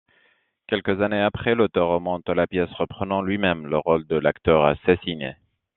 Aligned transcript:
Quelques 0.65 0.99
années 1.03 1.21
après, 1.21 1.53
l'auteur 1.53 1.89
remonte 1.89 2.27
la 2.29 2.47
pièce, 2.47 2.71
reprenant 2.71 3.21
lui-même 3.21 3.67
le 3.67 3.77
rôle 3.77 4.07
de 4.07 4.15
l'acteur 4.15 4.65
assassiné. 4.65 5.35